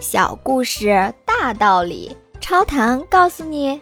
[0.00, 3.80] 小故事大道理，超糖告诉你：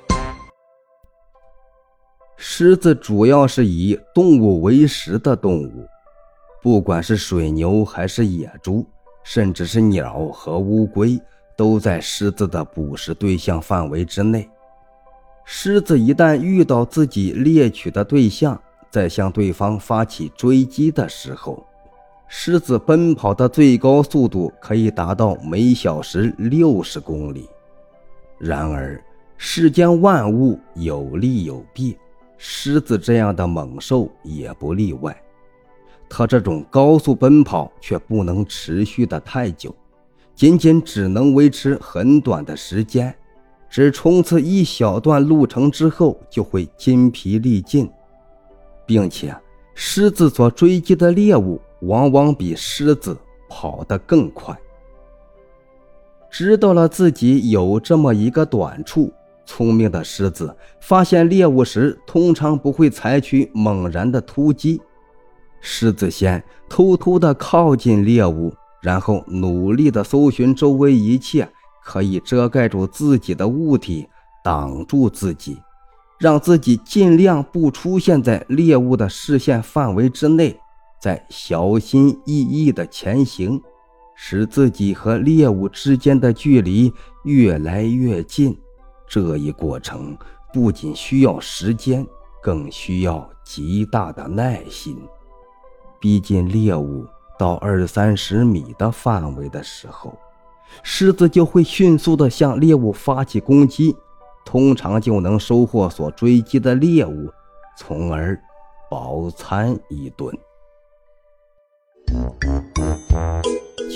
[2.39, 5.87] 狮子主要是以动物为食的动物，
[6.63, 8.87] 不管是水牛还是野猪，
[9.25, 11.21] 甚至是鸟和乌龟，
[11.55, 14.48] 都在狮子的捕食对象范围之内。
[15.45, 18.59] 狮子一旦遇到自己猎取的对象，
[18.91, 21.62] 在向对方发起追击的时候，
[22.29, 27.49] 狮子奔跑的最高速度可以达到每小时六十公里。
[28.39, 29.03] 然而，
[29.37, 31.97] 世间万物有利有弊，
[32.37, 35.17] 狮子这样的猛兽也不例外。
[36.09, 39.75] 它这种高速奔跑却不能持续的太久，
[40.34, 43.15] 仅仅只能维持很短的时间。
[43.69, 47.91] 只冲刺一小段路程之后，就会筋疲力尽，
[48.87, 49.37] 并且
[49.75, 53.17] 狮子所追击的猎物往往比狮子
[53.49, 54.57] 跑得更快。
[56.31, 59.12] 知道了自己有这么一个短处，
[59.47, 64.81] 聪明的狮子发现猎物时，通常不会采取猛然的突击。
[65.61, 71.48] 狮子先偷偷地靠近猎物，然后努力地搜寻周围一切。
[71.89, 74.09] 可以遮盖住自己的物体，
[74.43, 75.56] 挡住自己，
[76.19, 80.59] 让自己尽量不出现在猎物的视线范围之内，
[81.00, 83.61] 在小心翼翼地前行，
[84.14, 86.92] 使自己和猎物之间的距离
[87.25, 88.58] 越来越近。
[89.06, 90.16] 这一过程
[90.53, 92.06] 不仅需要时间，
[92.42, 94.98] 更需要极大的耐心。
[96.00, 97.06] 逼近猎物
[97.38, 100.16] 到二三十米的范围的时候。
[100.83, 103.97] 狮子就会迅速地向猎物发起攻击，
[104.44, 107.31] 通常就能收获所追击的猎物，
[107.78, 108.36] 从而
[108.91, 110.36] 饱餐一顿。